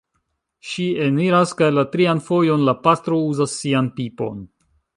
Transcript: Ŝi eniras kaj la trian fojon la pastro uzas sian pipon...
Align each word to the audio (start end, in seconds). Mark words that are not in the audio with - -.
Ŝi 0.69 0.85
eniras 1.07 1.51
kaj 1.59 1.67
la 1.75 1.83
trian 1.97 2.23
fojon 2.29 2.65
la 2.71 2.77
pastro 2.89 3.21
uzas 3.29 3.57
sian 3.61 3.95
pipon... 4.01 4.45